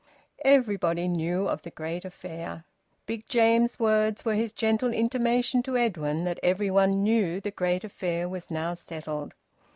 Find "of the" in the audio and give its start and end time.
1.47-1.69